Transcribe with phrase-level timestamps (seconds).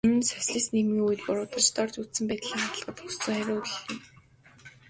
[0.07, 3.99] Энэ нь социалист нийгмийн үед буруутгаж, дорд үзэж байсан хандлагад өгсөн хариу үйлдэл юм.